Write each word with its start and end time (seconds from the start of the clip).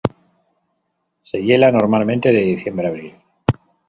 Se 1.21 1.43
hiela 1.43 1.71
normalmente 1.71 2.29
de 2.31 2.41
diciembre 2.41 2.87
a 2.87 2.89
abril. 2.89 3.13